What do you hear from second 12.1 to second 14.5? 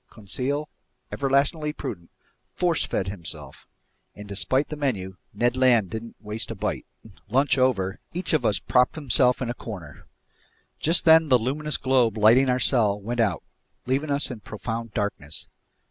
lighting our cell went out, leaving us in